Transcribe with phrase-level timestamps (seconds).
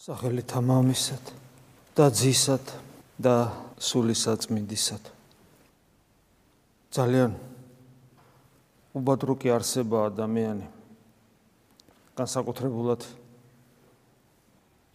[0.00, 1.30] სახელით ამამისად
[1.92, 2.70] და ძისად
[3.20, 5.10] და სულისაწმინდისად
[6.96, 7.34] ძალიან
[8.96, 10.70] უბადრუკი არსება ადამიანი
[12.16, 13.04] განსაკუთრებულად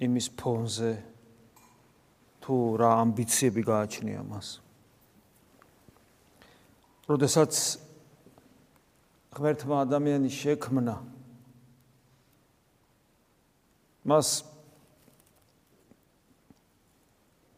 [0.09, 0.89] იმის ფონზე
[2.41, 4.57] თუ რა ამბიციები გააჩნია მას.
[7.05, 7.53] როდესაც
[9.37, 10.97] ღმერთმა ადამიანის შექმნა
[14.09, 14.54] მას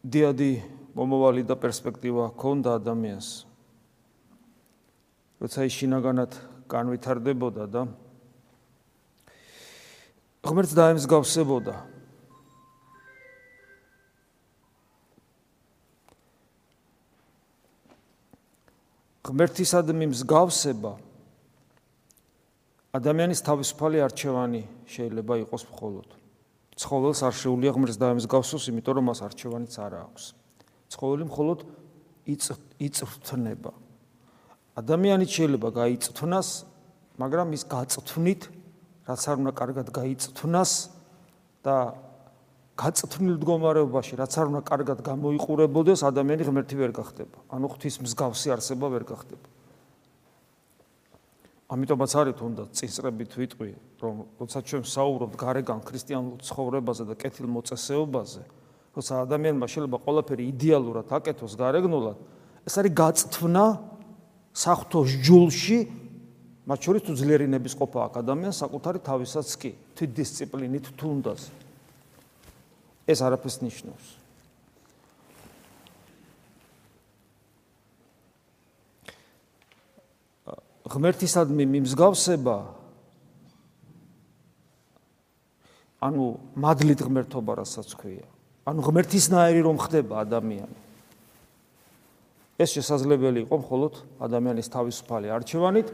[0.06, 0.52] დიადი
[0.94, 3.28] მომავალი და პერსპექტივა ჰქონდა ადამიანს.
[5.42, 6.32] როცა ის შინაგანად
[6.70, 7.82] განვითარდებოდა და
[10.46, 11.74] ღმერთს დაემსგავსებოდა.
[19.28, 20.92] ღმერთისადმი მსგავსება
[22.96, 26.08] ადამიანის თავისუფალი არჩევანი შეიძლება იყოს მხოლოდ
[26.78, 30.24] ცხოველს არ შეუძლია ღმერთს დაემსგავსოს, იმიტომ რომ მას არჩევანიც არ აქვს.
[30.94, 31.58] ცხოველი მხოლოდ
[32.78, 33.72] იწრთნება.
[34.78, 36.48] ადამიანიც შეიძლება გაიწთვნას,
[37.18, 38.42] მაგრამ ის გაწთვნით,
[39.10, 40.72] რაც არ უნდა კარგად გაიწთვნას
[41.66, 41.76] და
[42.78, 47.38] გაწთვნილ მდგომარეობაში, რაც არ უნდა კარგად გამოიყურებოდეს, ადამიანი ღმერთი ვერ გახდება.
[47.50, 49.57] ანუ ღვთის მსგავსი არსება ვერ გახდება.
[51.68, 58.42] ამიტომაც არის თუნდაც წინსწრებით ვიტყვი, რომ როცა ჩვენ საუბრობთ გარეგან ქრისტიანულ ცხოვრებაზე და კეთილ მოწესეობაზე,
[58.96, 62.16] როცა ადამიანმა შეიძლება ყველაფერი იდეალურად აკეთოს გარეგნულად,
[62.64, 63.64] ეს არის გაწთვნა
[64.56, 65.78] საფრთხოს ჯულში,
[66.68, 71.40] მათ შორის თუ ძლიერინების ყოფა აქვს ადამიანს საკუთარი თავისაც კი, თვით დისციპლინით თუნდაც.
[73.08, 74.17] ეს არაფერს ნიშნავს.
[80.88, 82.56] ღმერთისადმი მიმსგავსება
[85.98, 88.26] ანუ მადლით ღმერთობა რასაც ქვია.
[88.68, 90.78] ანუ ღმერთისნაირი რომ ხდება ადამიანი.
[92.58, 95.88] ეს შესაძლებელი იყო მხოლოდ ადამიანის თავისუფალი არჩევანით,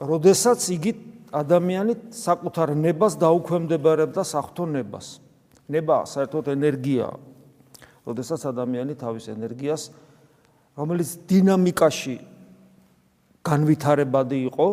[0.00, 0.92] როდესაც იგი
[1.28, 5.20] ადამიანი საკუთარ ნებას დაუქვემდებარებდა საფრთხო ნებას.
[5.68, 7.08] ნება საერთოდ ენერგია.
[8.04, 9.82] როდესაც ადამიანი თავის ენერგიას
[10.76, 12.16] რომელიც დინამიკაში
[13.44, 14.68] განვითარებადი იყო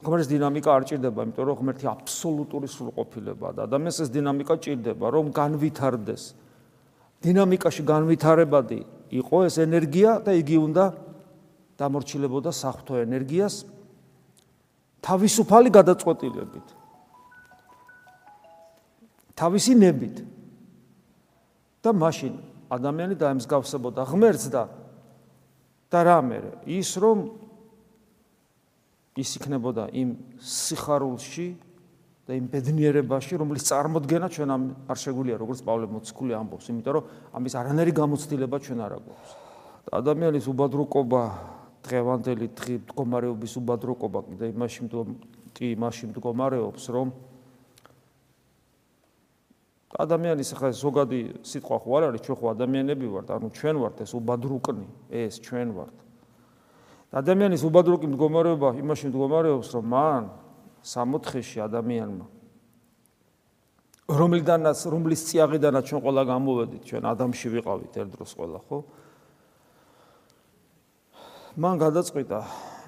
[0.00, 5.26] ღმერთის დინამიკა არ ჭირდება, იმიტომ რომ ღმერთი აბსოლუტური სრულყოფილებაა და ადამიანს ეს დინამიკა ჭირდება, რომ
[5.36, 6.22] განვითარდეს.
[7.20, 8.80] დინამიკაში განვითარებადი
[9.12, 10.84] იყო ეს ენერგია და იგი უნდა
[11.76, 13.54] დამორჩილებოდა საფრთხო ენერგიას
[15.04, 16.66] თავისუფალი გადაწყვეტილებით.
[19.36, 20.16] თავისი ნებით.
[21.80, 22.34] და მაშინ
[22.68, 24.68] ადამიანი დაემსგავსებოდა ღმერთს და
[25.90, 26.38] და რამე
[26.70, 27.18] ის რომ
[29.18, 31.48] ის იქნებოდა იმ სიხარულში
[32.30, 34.50] და იმ ბედნიერებაში რომლის წარმოქმნა ჩვენ
[34.86, 39.34] არ შეგვიძლია როგორც პავლე მოციქული ამბობს იმიტომ რომ ამის არანაირი გამოცდილება ჩვენ არ აქვს
[39.84, 41.22] და ადამიანის უბადროკობა
[41.90, 44.80] დღევანდელი დღი მდგომარეობის უბადროკობა კიდე იმაში
[45.58, 47.08] კი იმაში მდგომარეობს რომ
[49.90, 54.12] ადამიანის ხა ზოგადი სიტყვა ხო არ არის ჩვენ ხო ადამიანები ვართ ანუ ჩვენ ვართ ეს
[54.14, 55.96] უბადრუკნი ეს ჩვენ ვართ.
[57.10, 60.22] ადამიანის უბადრუკი მდგომარეობა იმაში მდგომარეობს რომ მან
[60.86, 62.26] სამოთხეში ადამიანმა
[64.14, 68.78] რომლიდანაც რომლის წიაღიდანაც ჩვენ ყველა გამოვედით ჩვენ ადამიანში ვიყავით ერთ დროს ყველა ხო?
[71.58, 72.38] მან გადაწყვიტა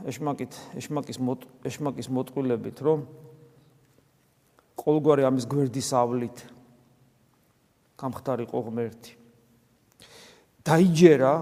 [0.06, 1.19] ეშმაკით ეშმაკის
[1.66, 2.98] ეშმაკის მოტყვილებით რომ
[4.78, 5.90] ყოველგვარი ამის გვერდის
[8.02, 9.12] გამხდარიყო ღმერთი.
[10.66, 11.34] დაიჯერა,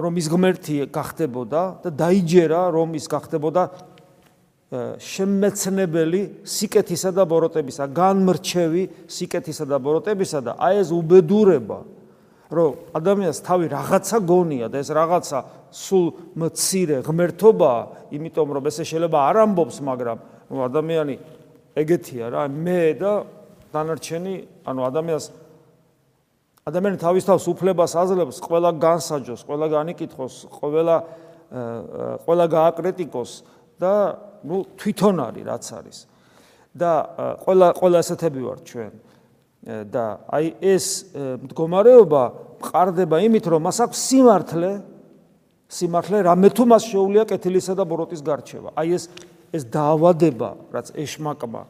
[0.00, 3.62] რომ ის ღმერთი გახდებოდა და დაიჯერა, რომ ის გახდებოდა
[5.02, 11.78] შემეცნებელი სიკეთისა და ბოროტებისა, განმრჩევი სიკეთისა და ბოროტებისა და აი ეს უბედურება,
[12.54, 15.38] რომ ადამიანს თავი რაღაცა გონია და ეს რაღაცა
[15.74, 16.06] სულ
[16.38, 17.82] მცირე ღმერთობაა,
[18.14, 20.18] იმიტომ რომ ესე შეიძლება არ ამბობს, მაგრამ
[20.50, 21.14] ადამიანი
[21.74, 23.12] ეგეთია რა, მე და
[23.74, 24.34] დანარჩენი,
[24.66, 25.26] ანუ ადამიანს
[26.70, 30.96] ადამიანი თავის თავს უფლებას აძლევს ყველა განსაჯოს, ყველა განიკითხოს, ყველა
[32.24, 33.30] ყველა გააკრიტიკოს
[33.82, 33.92] და
[34.46, 35.98] ნუ თვითონ არის რაც არის.
[36.70, 36.92] და
[37.42, 38.92] ყველა ყველა ასეთები ვარ ჩვენ.
[39.90, 40.86] და აი ეს
[41.44, 42.22] მდგომარეობა
[42.62, 44.70] მყარდება იმით, რომ მას აქვს სიმართლე,
[45.68, 48.70] სიმართლე რამე თუ მას შეუულია კეთილისა და ბოროტის გარჩევა.
[48.78, 49.04] აი ეს
[49.50, 51.62] ეს დაავადება, რაც ეშმაკმა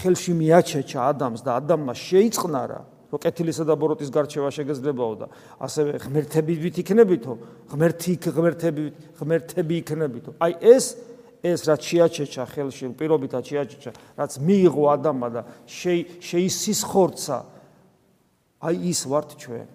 [0.00, 2.80] ხელში მიაჩეჩა ადამიანს და ადამიანმა შეიწყნარა,
[3.14, 5.26] რომ კეთილისა და ბოროტის გარჩევა შეგეძლებაო და
[5.62, 7.32] ასევე ღმერთები ვით იქნებითო,
[7.70, 8.84] ღმერთი ღმერთები
[9.22, 10.30] ღმერთები იქნებითო.
[10.42, 10.84] აი ეს
[11.44, 17.38] ეს რაც შეაჩეჩა ხელში, პირობითად შეაჩეჩა, რაც მიიღო ადამა და შეისისხორცა
[18.64, 19.68] აი ის ვართ ჩვენ.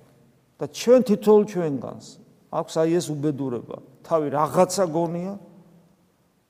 [0.60, 2.06] და ჩვენ თითოეულ ჩვენგანს
[2.52, 3.78] აქვს აი ეს უბედურება.
[4.04, 5.34] თავი რაღაცა გონია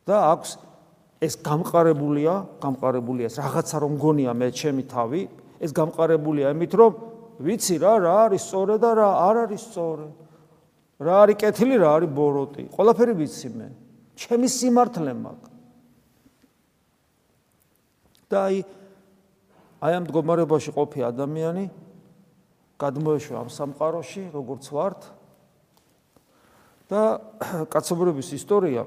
[0.07, 0.50] და აქვს
[1.19, 2.33] ეს გამყარებულია,
[2.63, 5.21] გამყარებულია ეს რაღაცა რომ გონია მე ჩემი თავი,
[5.59, 6.91] ეს გამყარებულია იმით რომ
[7.44, 10.07] ვიცი რა რა არის სწორე და რა არ არის სწორე.
[11.00, 12.63] რა არის კეთილი, რა არის ბოროტი.
[12.75, 13.67] ყველაფერი ვიცი მე.
[14.19, 15.47] ჩემი სიმართლე მაქვს.
[18.29, 18.57] და აი
[19.81, 21.65] აი ამ მდგომარეობაში ყოფი ადამიანი
[22.77, 25.01] გადმოეშვა ამ სამყაროში, როგორც ვართ.
[26.89, 27.01] და
[27.69, 28.81] კაცობრიობის ისტორია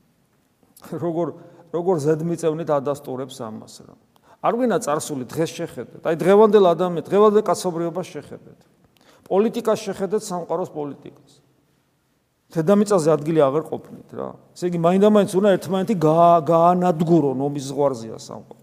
[1.04, 1.26] როგორ
[1.72, 3.94] როგორ ზედმიწევნით ადასტურებს ამას რა.
[4.40, 6.02] არ გვინა წარსული დღეს შეხედეთ.
[6.04, 8.58] აი დღევანდელ ადამიანს, დღევანდელ კაცობრიობას შეხედეთ.
[9.28, 11.32] პოლიტიკას შეხედეთ სამყაროს პოლიტიკას.
[12.50, 14.28] დედამიწაზე ადგილი აღარ ყოფნით რა.
[14.56, 15.94] ესე იგი მაინდამაინც უნდა ერთმანეთი
[16.50, 18.58] გაანადგურონ ომის ზღვარზეა სამყარო.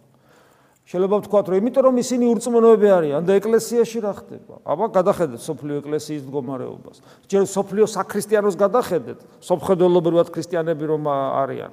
[0.88, 4.56] შეიძლება ვთქვათ, რომ იმიტომ რომ ისინი ურწმუნოები არიან და ეკლესიაში რა ხდება?
[4.64, 6.98] აბა გადახედეთ სოფლიო ეკლესიის მდგომარეობას.
[7.28, 11.72] ჯერ სოფლიო საქრისტიანოს გადახედეთ, სოფხედელობრივად ქრისტიანები რომ არიან.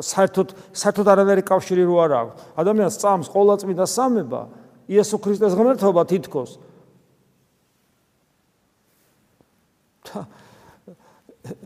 [0.00, 2.34] საერთოდ საერთოდ არანაირი კავშირი რო არ აქვს.
[2.56, 4.42] ადამიანს წამს ყოლა წმინდა სამება,
[4.88, 6.56] იესო ქრისტეს ღმერთობა თითქოს.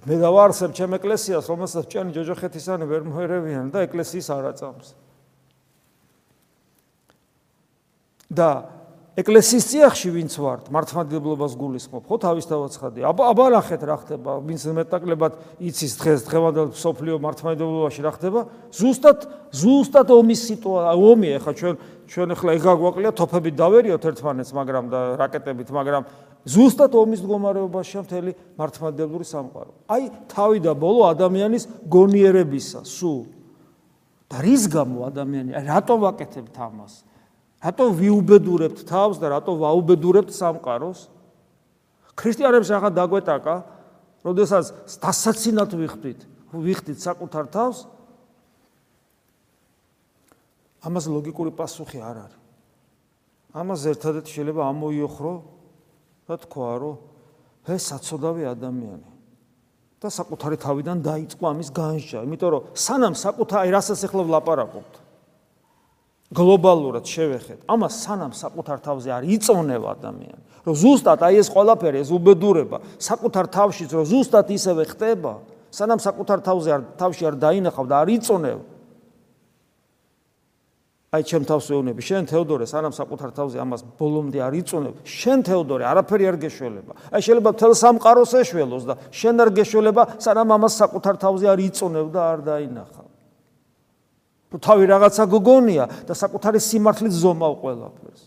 [0.06, 4.88] მე დავარსებ ჩემ ეკლესიას, რომელსაც ჭენი ჯოჯოხეთისანი ვერ მოერევიან და ეკლესიის არ აწამს.
[8.31, 8.67] და
[9.17, 13.01] ეკლესიის წიაღში ვინც ვართ, მართლმადიდებლობას გულისხმობ, ხო თავის დავაცხადე.
[13.09, 18.41] აბა აბა ნახეთ რა ხდება, ვინც მეტაკლებად იცის დღეს დღევანდელ სოფლიო მართლმადიდებლობაში რა ხდება?
[18.77, 19.19] ზუსტად
[19.57, 21.75] ზუსტად ომის სიტუაცია, ომი ახლა ჩვენ
[22.07, 26.03] ჩვენ ახლა ეგ აგვაკლია თოფებით დავერიოთ ერთმანეთს, მაგრამ და რაკეტებით, მაგრამ
[26.45, 29.73] ზუსტად ომის მდგომარეობაში მთელი მართლმადიდებლური სამყარო.
[29.97, 33.21] აი თავი და ბოლო ადამიანის გონიერებისა, სულ
[34.29, 37.06] და რის გამო ადამიანი, რატო ვაკეთებთ ამას?
[37.67, 41.11] რატო ვიუბედურებთ თავს და რატო ვაუბედურებთ სამყაროს?
[42.15, 43.55] ქრისტიანებს რაღაც დაგვეტაკა,
[44.23, 44.65] როდესაც
[45.03, 46.21] დასაცინად ვიხდით,
[46.55, 47.91] ვიხდით საკუთარ თავს?
[50.87, 52.43] ამას ლოგიკური პასუხი არ არის.
[53.57, 55.35] ამას ერთადერთი შეიძლება ამოიოხრო
[56.31, 56.95] და თქვა, რომ
[57.67, 59.11] ეს საწოდავი ადამიანი
[59.97, 64.95] და საკუთარი თავიდან დაიწყო ამის განსჯა, იმიტომ რომ სანამ საკუთარი რასაც ახლა ვლაპარაკობთ,
[66.34, 67.61] გლობალურად შევეხეთ.
[67.70, 73.46] ამას სანამ საკუთარ თავზე არ იწონევა ადამიანი, რომ ზუსტად აი ეს ყველაფერი, ეს უბედურება საკუთარ
[73.46, 75.32] თავშიც რომ ზუსტად ისევე ხდება,
[75.70, 78.58] სანამ საკუთარ თავზე არ თავში არ დაინახავ და არ იწონევ.
[81.14, 85.82] აი ჩემ თავს ვეუბნები, შენ თეოდორე, სანამ საკუთარ თავზე ამას ბოლომდე არ იწონევ, შენ თეოდორე,
[85.87, 86.93] არაფერი არ გეშველება.
[87.14, 92.06] აი შეიძლება თელ სამყაროს ეშველოს და შენ არ გეშველება, სანამ ამას საკუთარ თავზე არ იწონევ
[92.11, 93.06] და არ დაინახავ.
[94.56, 98.23] თუ თავი რაღაცა გოგონია და საკუთარი სიმართლით ზომავ ყველაფერს.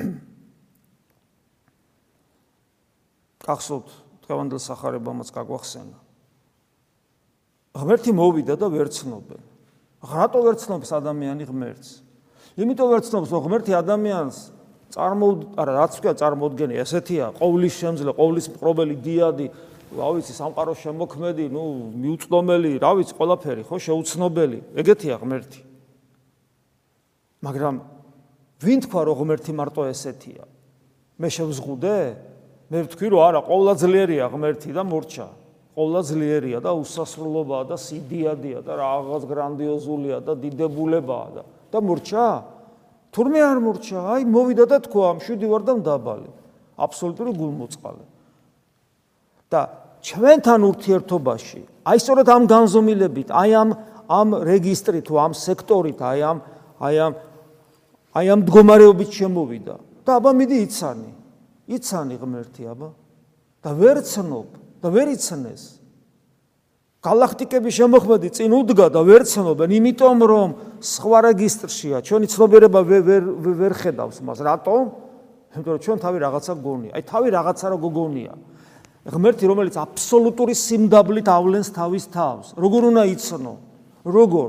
[3.44, 3.88] გახსოვთ
[4.24, 5.98] დღევანდელ სახარებამაც გაგვახსენა.
[7.76, 9.42] ღმერთი მოვიდა და ვერცნობენ.
[10.00, 12.00] რატო ვერცნობს ადამიანი ღმერთს?
[12.56, 14.36] იმიტომ ვერცნობს, რომ ღმერთი ადამიანს
[14.90, 19.46] წარმოუდ, არა, რაც ვქია წარმოუდგენი, ესეთია, ყოვლის შემძლე, ყოვლის პრობელი დიადი,
[19.90, 21.64] რა ვიცი სამყაროს შემოქმედი, ნუ
[21.98, 25.60] მიუწდომელი, რა ვიცი ყველაფერი, ხო, შეუცნობელი, ეგეთია ღმერთი.
[27.42, 27.74] მაგრამ
[28.62, 30.44] ვინ თქვა რომ ღმერთი მარტო ესეთია?
[31.18, 31.98] მე შევზღუდე?
[32.70, 35.28] მე ვთქვი რომ არა, ყოვლა ძლიერია ღმერთი და მორჩა.
[35.74, 42.26] ყოვლა ძლიერია და უსასრულობაა და სიდიადია და რაღაც გრანდიოზულია და დიდებულებაა და და მორჩა?
[43.10, 43.98] თურმე არ მორჩა?
[44.14, 46.30] აი მოვიდა და თქვა, მშვიდი ვარ და მდაბალი.
[46.78, 48.04] აბსოლუტური გულმოწყალე.
[49.50, 53.70] და ჩვენთან ურთიერთობაში, აი სწორედ ამ განზომილებით, აი ამ
[54.10, 56.38] ამ რეგისტრით ამ სექტორით, აი ამ
[56.80, 57.12] აი ამ
[58.16, 59.74] აი ამ მდგომარეობით შემოვიდა.
[60.04, 61.10] და აბა მიდი იცანი.
[61.68, 62.88] იცანი ღმერთი აბა.
[63.62, 64.48] და ვერ ცნობ
[64.80, 65.62] და ვერ იცნეს.
[67.00, 70.48] galaktikები შემოხვედი წინ უდგა და ვერ ცნობენ, იმიტომ რომ
[70.80, 71.96] სხვა რეგისტრშია.
[72.04, 73.22] ჩვენი ცნობიერება ვერ
[73.60, 74.38] ვერ ხედავს მას.
[74.40, 74.80] რატომ?
[75.54, 76.92] იმიტომ რომ ჩვენ თავი რაღაცა გონია.
[76.96, 78.32] აი თავი რაღაცა რო გოგონია.
[79.08, 82.46] ღმერთი რომელიც აბსოლუტური სიმდაბლით ავლენს თავის თავს.
[82.60, 83.54] როგორ უნდა იცნო?
[84.04, 84.48] როგორ?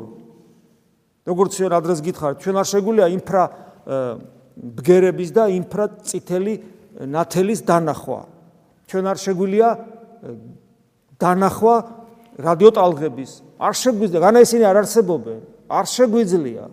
[1.27, 2.38] როგორც ჩვენ ადრეს გითხარით?
[2.43, 3.43] ჩვენ არ შეგვიძლია ინფრა
[4.75, 6.53] ბგერების და ინფრა წითელი
[7.08, 8.22] ნათელის დანახვა.
[8.91, 9.70] ჩვენ არ შეგვიძლია
[11.22, 11.75] დანახვა
[12.36, 13.31] რადიოტალღების.
[13.55, 15.39] არ შეგვიძლია განა ისინი არ არსებობენ.
[15.72, 16.63] არ შეგვიძლია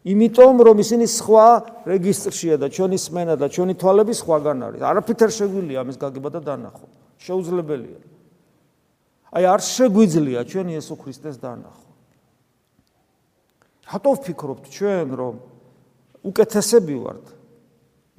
[0.00, 1.46] იმიტომ რომ ისინი სხვა
[1.84, 4.80] რეგისტრშია და ჩვენი სმენა და ჩვენი თვალები სხვაგან არის.
[4.80, 6.88] არაფერ შეგვიძლია ამის გაგება და დანახვა.
[7.20, 8.00] შეუძლებელია.
[9.36, 11.90] აი არ შეგვიძლია ჩვენ იესო ქრისტეს დანახვა.
[13.92, 15.34] რატო ვფიქრობთ ჩვენ რომ
[16.24, 17.26] უკეთესები ვართ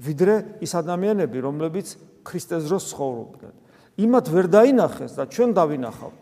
[0.01, 1.88] ვიდრე ის ადამიანები რომლებიც
[2.21, 3.53] ქრისტეს დროს ცხოვრობდნენ?
[3.97, 6.21] იმათ ვერ დაინახეს და ჩვენ დავინახავთ.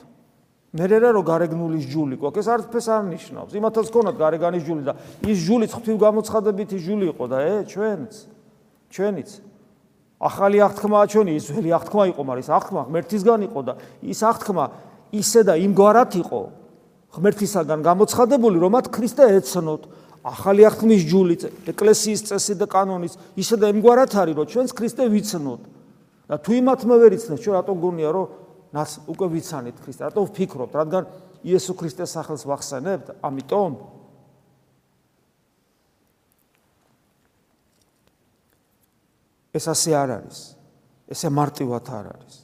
[0.69, 3.51] მე რა რო გარეგნული ჯული ყოქ ეს არც არ ნიშნავს.
[3.57, 4.93] იმათაც ქონათ გარეგანი ჯული და
[5.25, 8.11] ის ჯული ღვთივ გამოცხადებითი ჯული იყო და ე ჩვენც
[8.93, 9.29] ჩვენიც
[10.19, 13.73] ახალი აღთქმაა ჩვენი ის ველი აღთქმა იყო, მაგრამ ის აღთქმა ღმერთისგან იყო და
[14.03, 14.65] ის აღთქმა
[15.15, 16.41] ისე და იმგვარად იყო
[17.15, 19.83] ღმერთისაგან გამოცხადებული, რომ მათ ქრისტე ეცნოთ.
[20.19, 21.35] ახალი აღთქმის ჯული,
[21.71, 25.61] ეკლესიის წესი და კანონის ისე და იმგვარად არის, რომ ჩვენს ქრისტე ვიცნოთ.
[26.29, 28.25] და თუ იმათმა ვერ იცნეს, ჩვენ რატომ გონია, რომ
[28.69, 30.01] რაც უკვე ვიცანით ქრისტე.
[30.09, 31.03] რატო ვფიქრობთ, რადგან
[31.41, 33.71] იესო ქრისტეს სახელს ვახსენებთ, ამიტომ
[39.57, 40.39] ეს ასე არ არის.
[41.09, 42.35] ესე მარტივად არ არის.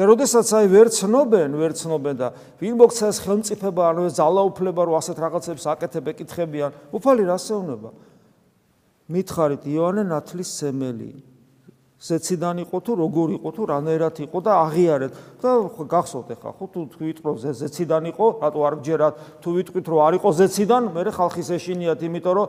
[0.00, 4.96] და როდესაც აი ვერ ცნობენ, ვერ ცნობენ და ვინ მოგცეს ხელმწიფება, ანუ ეს ძალაუფლება, რომ
[4.96, 7.90] ასეთ რაღაცებს აკეთებ, ეკითხებიან, უფალი რას ეუბნება?
[9.12, 11.12] მითხარით იოანე ნათლის სემელი.
[12.00, 15.50] ზეციდან იყო თუ როგორ იყო თუ რანაირად იყო და აღიარეთ და
[15.84, 19.14] გახსოვთ ახლა ხო თუ თქვით რომ ზეციდან იყო, რატო არ გჯერათ?
[19.44, 22.46] თუ ვიტყვით რომ არ იყო ზეციდან, მე ხალხის ეშინიათ, იმიტომ რომ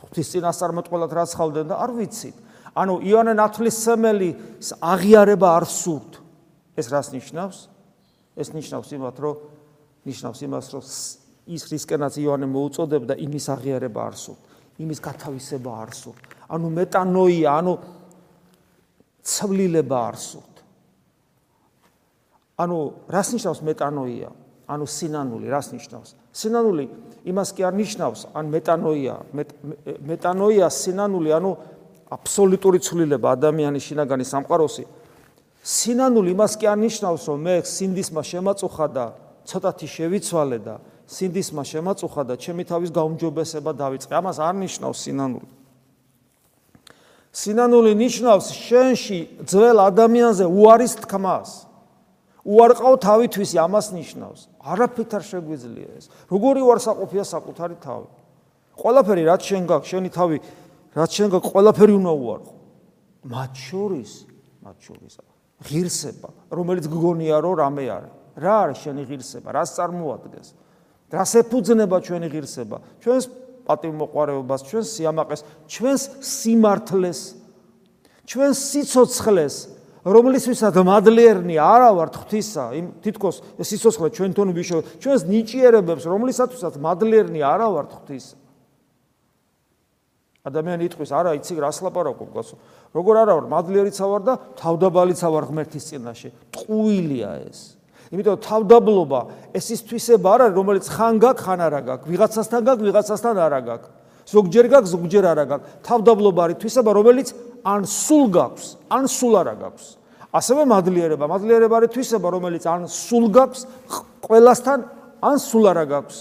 [0.00, 2.36] ღვთის წინასწარმეტყველად რაც ხავდნენ და არ ვიცით.
[2.72, 4.30] ანუ იონე ნათლისმელი
[4.80, 6.12] აღიარება არ სურთ.
[6.80, 7.58] ეს რას ნიშნავს?
[8.36, 9.36] ეს ნიშნავს იმათ, რომ
[10.08, 10.84] ნიშნავს იმას, რომ
[11.52, 14.40] ის რისკენაც იონე მოუწოდებდა იმის აღიარება არ სურთ.
[14.76, 16.20] იმის გათავისება არ სურთ.
[16.52, 17.72] ანუ მეტანოია, ანუ
[19.26, 20.54] ცვლილება არ სურთ.
[22.62, 22.78] ანუ
[23.10, 24.30] რას ნიშნავს მეტანოია?
[24.66, 26.10] ანუ სინანული რას ნიშნავს?
[26.30, 26.84] სინანული
[27.26, 29.14] იმას კი არ ნიშნავს, ან მეტანოია,
[30.06, 31.50] მეტანოია სინანული, ანუ
[32.06, 34.84] აბსოლუტური ცვლილება ადამიანის შინაგანი სამყაროსი
[35.66, 39.06] სინანული იმას კი არნიშნავს რომ მე სინდისმა შემაწუხა და
[39.50, 40.74] ცოტათი შევიცვალე და
[41.10, 45.48] სინდისმა შემაწუხა და ჩემი თავის გაუმჯობესება დავიწყე ამას არ ნიშნავს სინანული
[47.36, 51.50] სინანული ნიშნავს შენში ძველ ადამიანზე უარის თქმას.
[52.46, 54.40] უარყავ თავითვისი ამას ნიშნავს.
[54.64, 56.08] არაფერთ არ შეგვიძლია ეს.
[56.32, 58.08] როგორი უარსაყოფია საკუთარი თავი?
[58.80, 60.36] ყველაფერი რაც შენ გაქვს შენი თავი
[60.96, 62.52] რაც შენ გაკ ყველაფერი უნდა უარყო.
[63.26, 64.12] მათ შორის
[64.64, 65.14] მათ შორის
[65.66, 68.12] ღირსება რომელიც გგონია რომ რამე არის.
[68.36, 69.48] რა არის შენი ღირსება?
[69.52, 70.48] რას წარმოადგენს?
[71.12, 72.76] რას ეფუძნება ჩვენი ღირსება?
[73.00, 73.24] ჩვენს
[73.66, 77.20] პატივმოყარეობას ჩვენს სიამაყეს ჩვენს სიმართლეს
[78.26, 79.56] ჩვენს სიცოცხლეს
[80.06, 87.68] რომლისთვისაც მადლიერნი არა ვართ ღვთისა იმ თითქოს სიცოცხლე ჩვენთონ ვიშო ჩვენს ნიჭიერებებს რომლისთვისაც მადლიერნი არა
[87.74, 88.46] ვართ ღვთისა
[90.46, 92.56] ადამიანი იტყვის, არა, იცი რას ლაპარაკობ გასო.
[92.94, 96.30] როგორ არა ვარ, მადლიერიცა ვარ და თავდაბალიცა ვარ ღმერთის წინაშე.
[96.54, 97.75] ტყუილია ეს.
[98.14, 99.20] იმიტომ თავდაბლობა
[99.56, 103.60] ეს ის თვისება არ არის, რომელიც ხან გაკ ხან არა გაკ, ვიღაცასთან გაკ, ვიღაცასთან არა
[103.66, 103.82] გაკ.
[104.26, 105.60] ზოგჯერ გაკ, ზოგჯერ არა გაკ.
[105.86, 107.28] თავდაბლობა არის თვისება, რომელიც
[107.66, 109.86] ან სულ გაქვს, ან სულ არა გაქვს.
[110.34, 113.60] ასევე მადლიერება, მადლიერება არის თვისება, რომელიც ან სულ გაქვს
[114.26, 114.78] ყველასთან,
[115.22, 116.18] ან სულ არა გაქვს.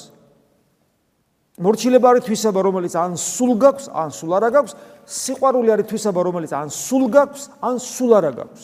[1.56, 4.74] მორჩილება არის თვისება, რომელიც ან სულ გაქვს, ან სულ არა გაქვს.
[5.06, 8.64] სიყვარული არის თვისება, რომელიც ან სულ გაქვს, ან სულ არა გაქვს.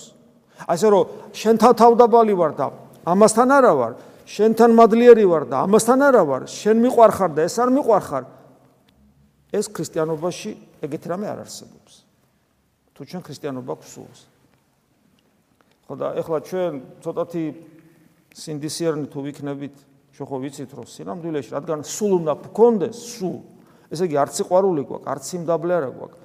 [0.67, 2.67] ასე რომ შენთან თავდაბალი ვარ და
[3.05, 3.93] ამასთან არა ვარ,
[4.29, 8.23] შენთან მადლიერი ვარ და ამასთან არა ვარ, შენ მიყვარხარ და ეს არ მიყვარხარ.
[9.51, 10.51] ეს ქრისტიანობაში
[10.85, 11.93] ეგეთი რამე არ არსებობს.
[12.95, 14.19] თუ ჩვენ ქრისტიანობა გვსურს.
[15.91, 17.43] ხო და ეხლა ჩვენ ცოტათი
[18.31, 19.75] სინდისიერნი თუ ვიქნებით
[20.15, 23.37] ჩვენ ხო ვიცით რომ სინამდვილეში რადგან სულ უნდა გქონდეს სულ
[23.91, 26.19] ესე იგი არც სიყვარული გვაქვს არც სიმდაბლე არა გვაქვს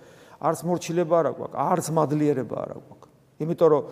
[0.47, 3.11] არც მორჩილება არა გვაქვს არც მადლიერება არა გვაქვს
[3.43, 3.83] იმიტომ რომ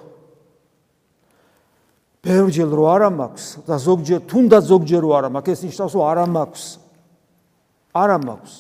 [2.25, 6.25] ბევრჯერ რო არა მაქვს და ზოგჯერ თუნდაც ზოგჯერ რო არა მაქვს ეს ნიშნავს რომ არა
[6.35, 6.65] მაქვს
[8.01, 8.55] არა მაქვს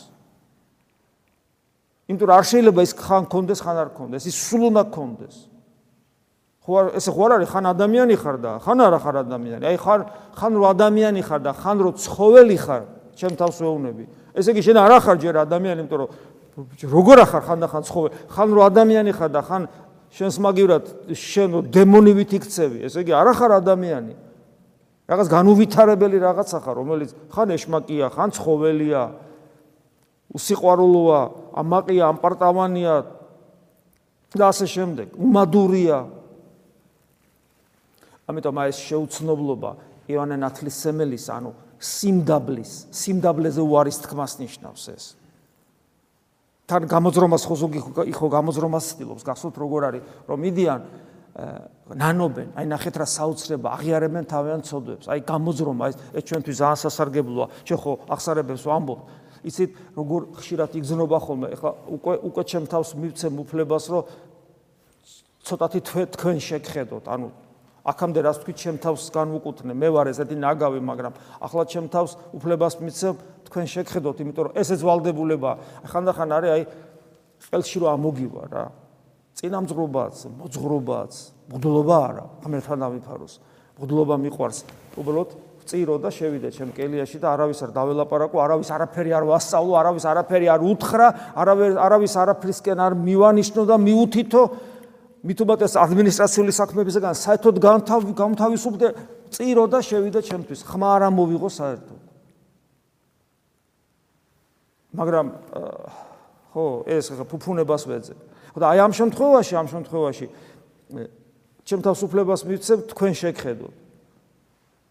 [2.12, 5.37] იმიტომ რომ არ შეიძლება ის ხან გქონდეს ხან არ გქონდეს ის სულ უნდა გქონდეს
[6.64, 7.49] ხო ესე ხო არ არის?
[7.52, 8.52] ხან ადამიანი ხარ და?
[8.64, 9.64] ხან არა ხარ ადამიანი?
[9.68, 10.00] აი ხარ
[10.33, 12.83] ხან რო ადამიანი ხარ და ხან რო ცხოველი ხარ
[13.21, 16.09] ჩემ თავს ვეუბნები ესე იგი შენ არა ხარ ჯერ ადამიანი იმიტომ რომ
[16.88, 18.12] როგორ ახარ ხან და ხან ცხოველი?
[18.33, 19.62] ხან რო ადამიანი ხარ და ხან
[20.14, 22.78] შენს მაგივრად შენ რო დემონივით იქცევი.
[22.87, 24.14] ესე იგი არა ხარ ადამიანი.
[25.11, 29.02] რაღაც განუვითარებელი რაღაცა ხარ რომელიც ხან ეშმაკია ხან ცხოველია
[30.35, 31.21] უსიყვარულოა
[31.61, 32.94] ამაყია ამპარტავანია
[34.38, 35.09] და ასე შემდეგ.
[35.18, 35.99] უმადურია.
[38.30, 39.71] ამიტომ აი ეს შეუცნობლობა
[40.09, 45.04] ივანე ნათლისმელის ანუ სიმდაბლის სიმდაბლეზე უარის თქმას ნიშნავს ეს
[46.64, 47.80] თან გამოძრომას ხო ზოგი
[48.14, 50.80] ხო გამოძრომას ცდილობს გახსოვთ როგორ არის რომ მიდიან
[51.35, 55.06] ნანობენ, აი ნახეთ რა საოცრება, აღიარებენ თავიანთ ცოდვებს.
[55.11, 57.47] აი გამოძრომა ეს ჩვენთვის ძალიან სასარგებლოა.
[57.66, 59.00] ჩვენ ხო ახსარებებს ვამბობ.
[59.42, 61.47] იცით როგორ ხშირად იგზნობა ხოლმე.
[61.59, 64.02] ეხლა უკვე უკვე ჩემ თავს მივცემ უფლებას, რომ
[65.42, 65.80] ცოტათი
[66.14, 67.04] თქვენ შეგხედოთ.
[67.11, 67.28] ანუ
[67.85, 71.12] აქამდე რას თქვი ჩემ თავს განვუკუთნე, მე ვარ ესეთი ნაგავი, მაგრამ
[71.45, 73.14] ახლა ჩემ თავს უფლებას მიცემ
[73.45, 75.50] თქვენ შეგხედოთ, იმიტომ რომ ესეც ვალდებულება.
[75.85, 76.62] ხანდახან არის აი
[77.53, 78.64] ყელში რომ ამოგივა რა.
[79.35, 81.12] წინამძღრობაც, მოძღრობაც,
[81.50, 83.35] ბუდლობა არა, ამერთან დავიფაროს.
[83.75, 84.59] ბუდლობა მიყვარს.
[84.95, 85.31] უბრალოდ
[85.64, 90.47] წირო და შევიდე ჩემ კელიაში და არავის არ დაველაპარაკო, არავის არაფერი არ ვასწავლო, არავის არაფერი
[90.55, 91.09] არ უთხრა,
[91.41, 94.43] არავის არავის არაფრისკენ არ მივანიშნო და მიუთითო.
[95.25, 98.88] მithubates ადმინისტრაციული საქმეებისგან საერთოდ გამთავისუფლდე
[99.33, 100.61] წირო და შევიდე ჩემთვის.
[100.69, 102.00] ხმა არ ამოვიღო საერთოდ.
[104.95, 105.26] მაგრამ
[106.52, 108.19] ხო, ეს ფუფუნებას ვეძებ.
[108.52, 110.26] ხო და აი ამ შემთხვევაში, ამ შემთხვევაში
[111.64, 113.75] ჩემ თავისუფლებას მივცემ თქვენ შეგხედოთ.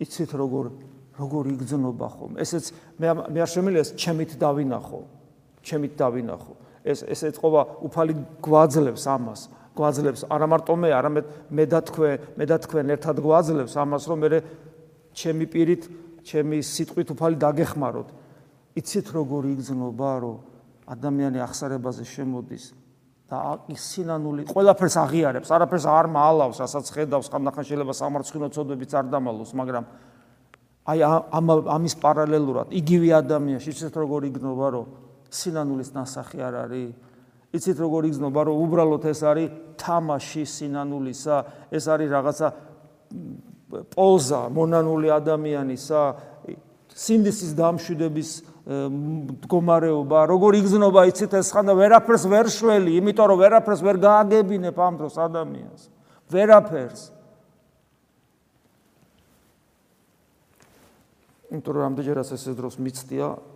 [0.01, 0.65] იცით როგორ
[1.13, 2.31] როგორ იგზნობა ხომ?
[2.41, 4.99] ესეც მე მე არ შემიძლია ჩემით დავინახო.
[5.61, 6.53] ჩემით დავინახო.
[6.83, 8.13] ეს ეს ეწყობა უფალი
[8.43, 9.41] გვაძლევს ამას.
[9.73, 14.17] გვაძლევს არა მარტო მე, არამედ მე და თქვენ, მე და თქვენ ერთად გვაძლევს ამას, რომ
[14.23, 14.39] მე
[15.13, 15.83] ჩემი პირით,
[16.25, 18.09] ჩემი სიტყვით უფალი დაგეხმაროთ.
[18.73, 20.37] იცით როგორ იგზნობა, რომ
[20.89, 22.65] ადამიანი ახსარებაზე შემოდის
[23.29, 23.37] და
[23.71, 29.85] ისინანული ყველაფერს აღიარებს, არაფერს არ მაალავს, რასაც ხედავს, ხანდახან შეიძლება სამარცხინო წოდებიც არ დამალოს, მაგრამ
[30.83, 34.85] აი ამ ამის პარალელურად იგივე ადამიანში იცით როგორ იგზნობა, რომ
[35.31, 36.91] სინანულის ნასახი არ არის?
[37.53, 41.37] იცით როგორ იგზნობა, რომ უბრალოდ ეს არის თამაში სინანულისა,
[41.69, 42.47] ეს არის რაღაცა
[43.93, 46.01] პოზა მონანული ადამიანისა,
[46.93, 48.29] სინდისის დამშვიდების
[48.63, 54.93] მდგომარეობა, როგორ იგზნობა, იცით ეს ხანდა ვერაფერს ვერ შველი, იმიტომ რომ ვერაფერს ვერ გააგებინებ ამ
[54.97, 55.81] დროს ადამიანს.
[56.33, 57.01] ვერაფერს.
[61.53, 63.52] იმიტომ რომ ამდენჯერაც ესე დროს მიცდია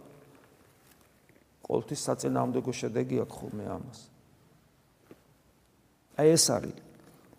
[1.67, 3.99] ყოველთვის საწინააღმდეგო შედეგი აქვს ხოლმე ამას.
[6.17, 6.75] აი ეს არის.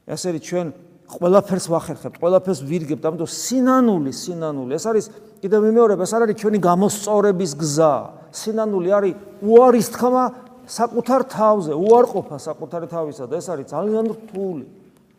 [0.08, 0.66] ეს არის ჩვენ
[1.08, 4.70] ყველაფერს ვახერხებთ, ყველაფერს ვირგებთ, ამიტომ სინანული, სინანული.
[4.76, 5.06] ეს არის
[5.40, 7.94] კიდევ მიმეორებ, ეს არის ჩვენი გამოსწორების გზა.
[8.28, 10.24] სინანული არის უარის თქმა
[10.68, 14.66] საკუთარ თავზე, უარყოფა საკუთარი თავისა და ეს არის ძალიან რთული,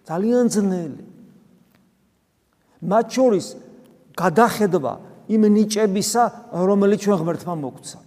[0.05, 1.03] ძალიან ძნელი.
[2.85, 3.45] მათ შორის
[4.13, 4.93] გადახედვა
[5.29, 7.99] იმ ნიჭებისა, რომელიც ჩვენ ღმერთმა მოგცა.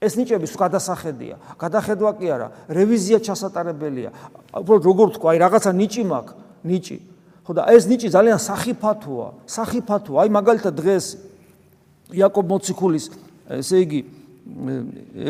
[0.00, 1.34] ეს ნიჭები სულ გადასახედია.
[1.60, 4.10] გადახედვა კი არა, რევიზია ჩასატარებელია.
[4.56, 6.34] უბრალოდ როგორ თქვა, აი რაღაცა ნიჭი მაქვს,
[6.64, 6.96] ნიჭი.
[7.44, 10.18] ხო და ეს ნიჭი ძალიან სახიფათოა, სახიფათოა.
[10.24, 11.06] აი მაგალითად დღეს
[12.14, 13.04] იაკობ მოციქულის
[13.60, 14.00] ესე იგი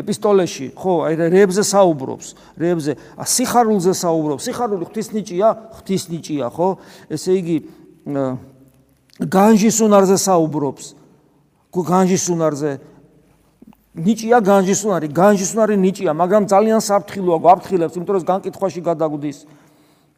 [0.01, 2.27] ეპისტოლეში ხო აი რეებზე საუბრობს
[2.61, 2.95] რეებზე
[3.33, 6.69] სიხარულზე საუბრობს სიხარული ღვთის ნიჭია ღვთის ნიჭია ხო
[7.13, 7.57] ესე იგი
[9.21, 10.85] განჯის უნარზე საუბრობს
[11.71, 12.71] განჯის უნარზე
[13.91, 19.37] ნიჭია განჯის უნარი განჯის უნარი ნიჭია მაგრამ ძალიან საფრთხილოა გვაფრთხილებს იმიტომ რომ განკითხვაში გადაგვდის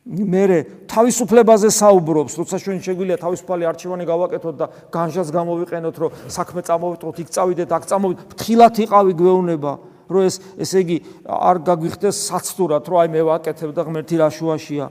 [0.03, 0.57] მერე
[0.91, 7.29] თავისუფლებაზე საუბრობს, როცა ჩვენ შეგვიძლია თავისუფალი არჩევანი გავაკეთოთ და განჟას გამოვიყენოთ, რომ საქმე წამოვიტყოთ, იქ
[7.31, 9.71] წავიდეთ, აქ წამოვიდეთ, ფრთხილად იყავი გვეუბნება,
[10.11, 14.85] რომ ეს ესე იგი არ გაგვიხდეს საცდურად, რომ აი მე ვაკეთებ და ღმერთი რა შუაშია.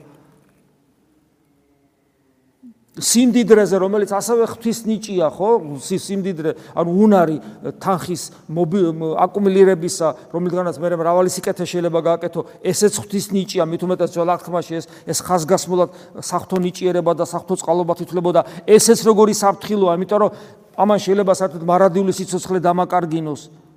[2.92, 5.81] სიმდიდრეზე, რომელიც ასევე ღვთის ნიჭია, ხო?
[5.81, 7.37] სიმდიდრე, ანუ უნარი
[7.81, 14.72] თანხის აკუმულირებისა, რომელთანაც მე მრავალი სიკეთე შეიძლება გააკეთო, ესეც ღვთის ნიჭია, მით უმეტეს ძველ აღთქმაში
[14.76, 15.88] ეს ეს ხაზგასმულად
[16.20, 20.31] საფრთხო ნიჭიერება და საფრთხო წყალობა თითლებოდა, ესეც როგორი საფრთხილოა, იმიტომ რომ
[20.76, 23.71] ამან შეიძლება საერთოდ მარადიული სიცოცხლე დამაკარგინოს.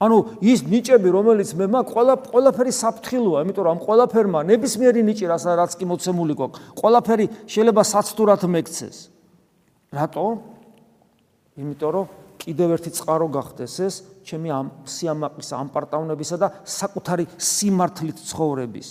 [0.00, 5.58] ანუ ის ნიჭები რომელიც მე მაქვს ყველა ყველაფერი საფრთხილოა იმიტომ რომ ყველაფერმა ნებისმიერი ნიჭი რასაც
[5.60, 8.96] რაც კი მოცემული გვაქვს ყველაფერი შეიძლება საცდურად მეკცეს.
[9.92, 10.24] რატო?
[11.60, 12.06] იმიტომ რომ
[12.40, 18.88] კიდევ ერთი წყარო გახდეს ეს ჩემი ამ სიამაყის ამ პარტავნებისა და საკუთარი სიმართლით ცხოვრების.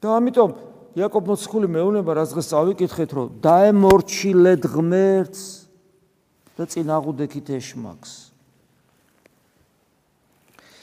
[0.00, 0.50] და ამიტომ
[0.96, 5.42] იაკობ მოციქული მეუბნება რაც დღეს წავიკითხეთ რომ დაემორჩილეთ ღმერთს
[6.56, 8.35] და წინაღუდექით ეშმაკს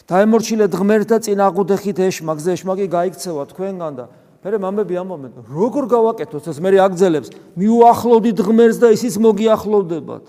[0.09, 4.05] დაემორჩილეთ ღმერთს და წინ აღუდეხით ეშმაკს და ეშმაკი გაიქცევა თქვენგან და
[4.43, 10.23] მე მამები ამბობენ როგორ გავაკეთოთ ეს მე აგძელებს მიუახლოვდით ღმერთს და ისიც მოგიახლოვდებათ.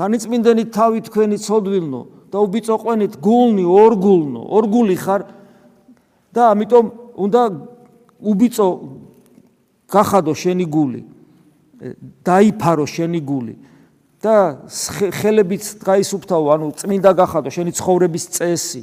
[0.00, 2.00] განიწმინდენით თავი თქვენი ცოდვილნო
[2.32, 5.22] და უბიწოყვენით გულნი ორგულნო ორგული ხარ.
[6.32, 6.86] და ამიტომ
[7.20, 7.42] უნდა
[8.22, 8.66] უბიწო
[9.90, 11.00] გახადო შენი გული
[12.22, 13.54] დაიფარო შენი გული
[14.21, 14.65] და
[15.21, 18.81] ხელებით გაისუფთავო, ანუ წმინდა გახადო შენი ცხოვრების წესი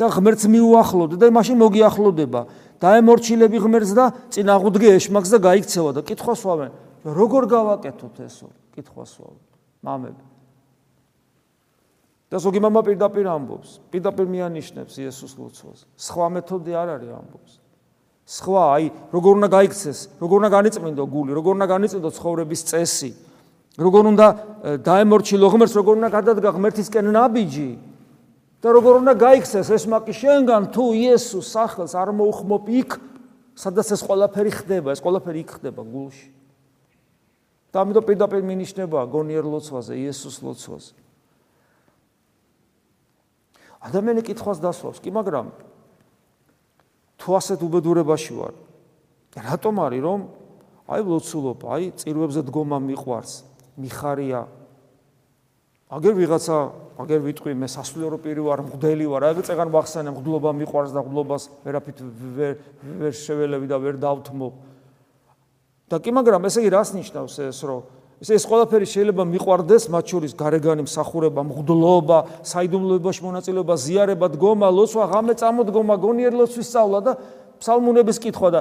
[0.00, 2.40] და ღმერთს მიუახლოვდა და მაშინ მოგიახლოვდება.
[2.80, 6.72] დაემორჩილები ღმერთს და წინ აღუდგე ეშმაკს და გაიქცევა და კითხვა სვავენ.
[7.04, 8.48] როგორ გავაკეთოთ ესო?
[8.72, 9.44] კითხვა სვავენ.
[9.84, 10.24] მამები.
[12.30, 15.78] და ზოგი мама პირდაპირ ამბობს, პირდაპირ მიანიშნებს იესოს ლოცვას.
[15.98, 17.52] სხვა მეთოდი არ არის ამბობს.
[18.30, 23.10] სხვა, აი, როგორ უნდა გაიქცეს, როგორ უნდა განიწმინდო გული, როგორ უნდა განიწმინდო ცხოვრების წესი.
[23.75, 24.27] როგორ უნდა
[24.87, 27.71] დაემორჩილო ღმერთს, როგორ უნდა გადადგა ღმერთისკენ ნაბიჯი.
[28.65, 32.97] და როგორ უნდა გაიქცეს ეს მაკი შენგან თუ იესოს სახელს არ მოუხმობ იქ,
[33.53, 36.29] სადაც ეს ყველაფერი ხდება, ეს ყველაფერი იქ ხდება გულში.
[37.75, 40.95] და ამიტომ პირდაპირ მინიშნება გონიერ ლოცვაზე, იესოს ლოცვაზე.
[43.83, 45.51] ადამიანი კითხავს დასვავს, კი, მაგრამ
[47.19, 48.53] თუ ასეთ უბედურებაში ვარ,
[49.35, 50.19] რატომ არის რომ
[50.87, 53.33] აი ლოცულობა, აი წირვებზე დგომა მიყვარს,
[53.79, 54.45] მიხარია.
[55.85, 56.57] აგერ ვიღაცა,
[56.97, 61.43] აგერ ვიტყვი მე სასულიერო პირი ვარ, მღვდელი ვარ, აი წეგან ვახსენე მღვდლობა მიყვარს და მღვდლობას
[61.61, 61.99] ვერაფრით
[62.35, 62.53] ვერ
[63.05, 64.49] ვერ შეველევი და ვერ დავთმო.
[65.85, 67.81] და კი, მაგრამ ესე იგი რას ნიშნავს ეს, რომ
[68.17, 75.03] ეს ეს ყველაფერი შეიძლება მიყვარდეს მათ შორის გარეგანი მსახურება, მღვდლობა, საიდუმლოებაში მონაწილეობა, ზიარება, დგომა, ლოცვა,
[75.13, 77.11] ღამე წამოდგომა, გონიერ ლოცვის სწავლა და
[77.61, 78.59] ფსალმუნების კითხვა და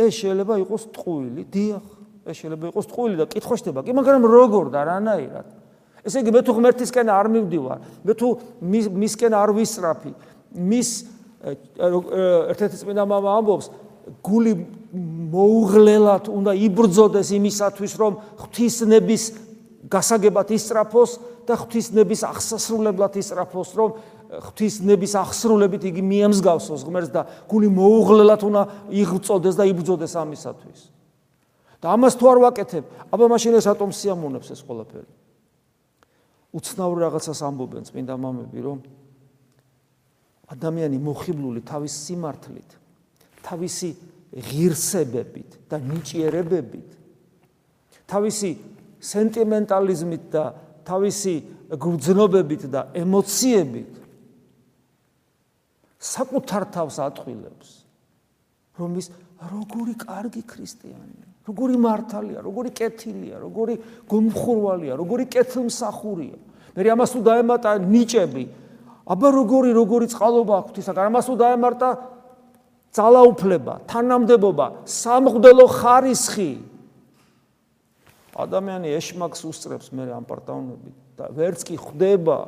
[0.00, 1.84] ეს შეიძლება იყოს ტყუილი, დიახ,
[2.26, 5.46] ეს შეიძლება იყოს ტყუილი და კითხვა შდება, კი, მაგრამ როგორ და რანაირად?
[6.02, 8.28] ესე იგი მე თუ ღმერთისკენ არ მივდივარ, მე თუ
[8.62, 10.12] მისკენ არ ვისწრაფი,
[10.58, 10.90] მის
[11.42, 13.66] ერთ-ერთი წმინდა მამა ამბობს,
[14.22, 14.52] გული
[15.32, 19.22] მოუღლელად უნდა იბრძოდეს იმისათვის, რომ ღვთისნების
[19.90, 21.10] გასაგებად ისწრაფოს
[21.46, 23.90] და ღვთისნების აღსასრულებლად ისწრაფოს, რომ
[24.32, 30.80] ღვთისნების აღსრულებით იგი მიემსგავსოს ღმერთს და გული მოუღლელად უნდა იღწოდეს და იბრძოდეს ამისათვის.
[31.82, 35.10] და ამას თუ არ ვაკეთებ, აბა მაშინ ეს ატომ სიამოვნებს ეს ყველაფერი.
[36.54, 38.78] უცნაურ რაღაცას ამბობენ წმინდა მამები, რომ
[40.52, 42.70] ადამიანი მოხიბლული თავის სიმართლით,
[43.42, 43.88] თავისი
[44.32, 46.88] ღირსებებით და ნიჭიერებებით
[48.08, 48.50] თავისი
[49.02, 50.44] სენტიმენტალიზმით და
[50.88, 51.34] თავისი
[51.76, 54.00] გრძნობებით და ემოციებით
[56.12, 57.74] საკუთარ თავს ატყილებს
[58.80, 59.12] რომ ის
[59.52, 63.74] როგორი კარგი ქრისტიანია როგორი მართალია როგორი კეთილია როგორი
[64.10, 66.38] გუმხურვალია როგორი კეთილმსახურია
[66.76, 68.44] მე ამას თუ დაემატა ნიჭები
[69.12, 71.88] აბა როგორი როგორი წყალობა აქვს ღვთისაგან ამას თუ დაემატა
[72.92, 76.52] ძალაუფლება, თანამდებობა, სამღვდელო ხარისხი.
[78.32, 82.38] ადამიანი ეშმაკს უსწრებს მე ამ პარტაუნები და ვერც კი ხვდება.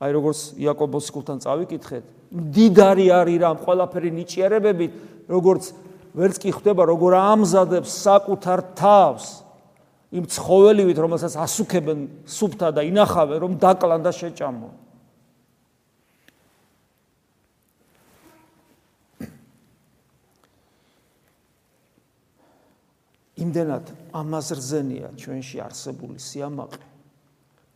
[0.00, 4.92] აი როგორც იაკობოს კულთან წავიკითხეთ, დიდარი არის რამ ყველაფერი ნიჭიერებებით,
[5.28, 5.62] როგორც
[6.12, 9.26] ვერც კი ხვდება, როგორ ამზადებს საკუთარ თავს
[10.12, 11.98] იმ ცხოველივით, რომელსაც ასუქებენ
[12.28, 14.74] სუფთა და ინახავენ, რომ დაკლან და შეჭამონ.
[23.42, 26.84] იმდენად ამაზრზენია ჩვენში არსებული სიამაყე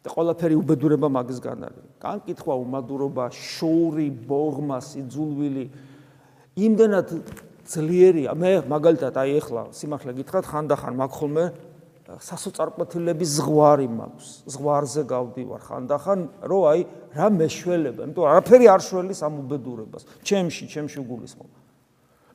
[0.05, 1.85] და ყველაფერი უბედურება მაგისგან არის.
[1.99, 5.65] კან კითხვა უმადურობა, შოური, ბოღმა, სიძულვილი
[6.57, 7.09] იმდენად
[7.67, 8.31] ძლიერია.
[8.39, 11.45] მე მაგალითად აი ეხლა სიმართლე გითხრათ, ხანდახან მაგ ხოლმე
[12.07, 14.29] სასოწარკვეთილების ზღვარი მაქვს.
[14.47, 16.81] ზღვარზე გავდივარ ხანდახან, რომ აი
[17.19, 20.03] რა მეშველება, იმიტომ არაფერი არ შველის ამ უბედურებას.
[20.23, 21.59] ჩემში, ჩემში უგულისხმობა.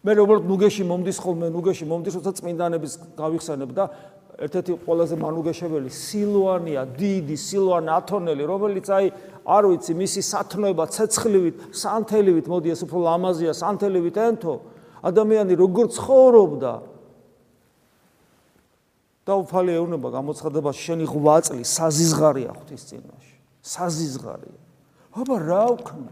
[0.02, 3.84] მე როგორც ნუგეში მომდის ხოლმე ნუგეში მომდის როცა წმინდანების გავიხსენებ და
[4.42, 9.12] ერთ-ერთი ყველაზე მანუგეშებელი სილვანია დიდი სილვან ათონელი რომელიც აი
[9.46, 14.54] არ ვიცი მისი სათნოება ცეცხლივით სანთელივით მოდი ეს უფრო ლამაზია სანთელივით ენთო
[15.02, 16.74] ადამიანი როგორ ცხოვრობდა?
[19.22, 24.60] და უფალი ეუბნება გამოცხადება შენი ღვაწლი საზიზღარია ღვთის წინაშე საზიზღარია.
[25.14, 26.12] აბა რა ვქნა?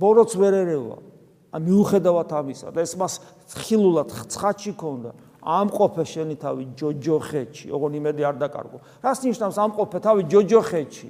[0.00, 0.96] ბოროც ვერ ერევა.
[1.52, 3.20] ან მიუხედავად ამისა და ეს მას
[3.52, 5.10] ხილულად ცხაჩი ქონდა
[5.44, 7.66] ამყოფე შენი თავი ჯოჯოხეთში.
[7.74, 8.78] ოღონ იმედი არ დაკარგო.
[9.04, 11.08] რას ნიშნავს ამყოფე თავი ჯოჯოხეთში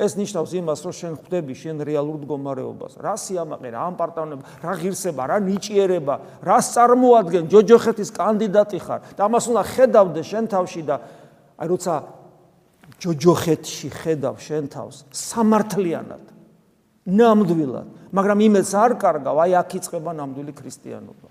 [0.00, 5.22] ეს ნიშნავს იმას რომ შენ ხვდები შენ რეალურ მდგომარეობას რა სიამაყე რა ამპარტავნება რა ღირსება
[5.30, 10.96] რა ნიჭიერება რა წარმოადგენ ჯოჯოხეთის კანდიდატი ხარ და ამას უნდა ხედავდე შენ თავში და
[11.60, 11.94] აი როცა
[13.00, 16.24] ჯოჯოხეთში ხედავ შენ თავს სამართლიანად
[17.06, 21.28] ნამდვილად მაგრამ იმეც არ კარგავ, აი აქ იწყება ნამდვილი ქრისტიანობა.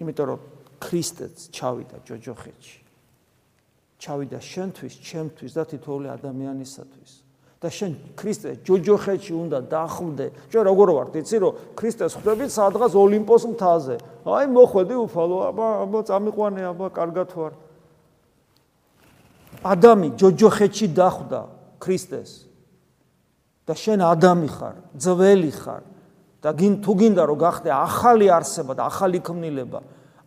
[0.00, 0.40] იმიტომ რომ
[0.80, 2.79] ქრისტეც ჩავიდა ჯოჯოხეთში.
[4.00, 7.12] ჩავიდა შენთვის, ჩემთვის და თითოეული ადამიანისათვის.
[7.60, 10.26] და შენ ქრისტე ჯოჯოხეთში უნდა დახვდე.
[10.48, 13.96] ჩვენ როგორ ვართ, იცი რომ ქრისტეს ხვდებით სადღაც ოლიმპოს მთაზე.
[14.24, 17.52] აი მოხვედი უფალო, აბა აბა წამიყვანე, აბა კარგად ვარ.
[19.60, 21.40] ადამი ჯოჯოხეთში დახვდა
[21.76, 22.48] ქრისტეს.
[23.70, 25.84] და შენ ადამი ხარ, ძველი ხარ
[26.42, 29.80] და გინ თუ გინდა რომ გახდე ახალი არსება და ახალი ქმნილება,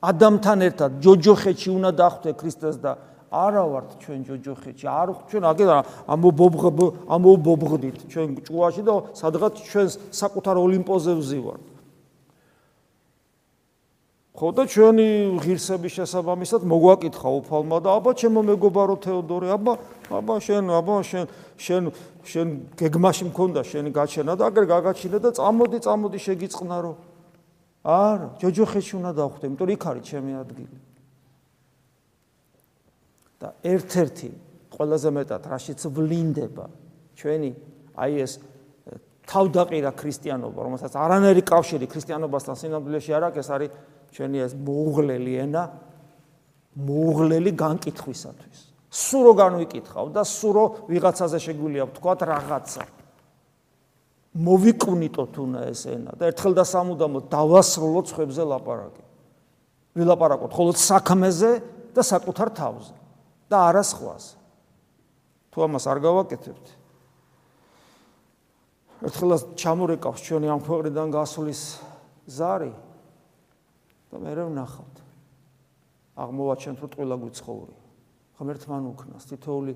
[0.04, 2.92] ადამთან ერთად ჯოჯოხეთში უნდა დახვდე ქრისტეს და
[3.34, 5.78] არა ვართ ჩვენ ჯოჯოხეთში, არ ჩვენ აგედა
[6.14, 6.64] ამობობღ
[7.08, 11.64] ამობობღდით ჩვენ ჭუაში და სადღაც ჩვენ საკუთარ ოლიმპოზე ვზივართ.
[14.34, 15.08] ხო და ჩვენი
[15.46, 19.74] ღირსების შესაბამისად მოგვაკითხა უფალმა და აბა ჩემო მეგობარო თეოდორე აბა
[20.10, 21.84] აბა შენ აბა შენ შენ
[22.26, 26.92] შენ გეგმაში მქონდა შენი გაჩენა და აგერ გაგაჩინე და წამოდი წამოდი შეგიწყნარო
[27.84, 30.78] არა ჯოჯოხეთში უნდა დავხვდე იმიტომ იქ არის ჩემი ადგილი
[33.44, 34.30] და ერთ-ერთი
[34.74, 36.66] ყველაზე მეტად რაშიც ვლინდება
[37.20, 37.52] ჩვენი
[38.00, 38.34] აი ეს
[39.28, 43.72] თავდაყირა ქრისტიანობა რომელსაც არანაირი კავშირი ქრისტიანობასთან სინამდვილეში არ აქვს ეს არის
[44.14, 45.64] ჩვენი ეს მოუღლელი ენა
[46.74, 48.60] მოუღლელი განკითხვისათვის.
[48.94, 52.84] სურო განვიკითხავ და სურო ვიღაცაზე შეგვიძლია ვთქვა რაღაცა.
[54.34, 59.04] მოვიკვნიტოთ უნდა ეს ენა და ერთხელ და სამუდამოდ დავასრულოთ ხებზე ლაპარაკი.
[59.94, 61.52] ვილაპარაკოთ მხოლოდ საქმეზე
[61.94, 62.96] და საკუთარ თავზე
[63.46, 64.26] და არა სხვას.
[65.54, 66.68] თუ ამას არ გავაკეთებთ
[69.06, 71.62] ერთხელაც ჩამორეკავს ჩვენი ამ ქვეყნიდან გასulis
[72.26, 72.72] ზარი
[74.10, 74.96] და მე რა ვნახავთ
[76.24, 77.76] აღმოვაჩენთ რომ ყველა გვიცხოვრი
[78.42, 79.74] ღმერთმან უკნას თითოული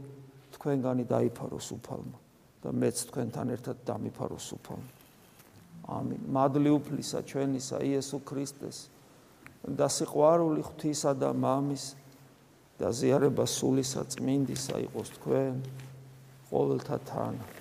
[0.58, 2.18] თქვენგანი დაიფაროს უფალმა
[2.64, 4.92] და მეც თქვენთან ერთად დამიფაროს უფალმა
[5.88, 6.22] ამინ.
[6.36, 8.78] მადლი უფლისა ჩვენისა იესო ქრისტეს.
[9.68, 11.86] და სიყვარული ღვთისა და მამის
[12.80, 15.56] და ზიარება სულისა წმინდისა იყოს თქვენ
[16.48, 17.57] ყოველთა თანა